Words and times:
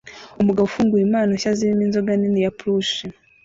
Umugabo 0.41 0.65
ufungura 0.67 1.01
impano 1.07 1.31
nshya 1.33 1.51
zirimo 1.57 1.83
inzoga 1.87 2.11
nini 2.19 2.39
ya 2.45 2.51
plush 2.57 2.93